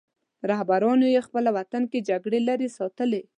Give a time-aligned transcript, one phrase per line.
[0.49, 3.23] رهبرانو یې خپل وطن له جګړې لرې ساتلی.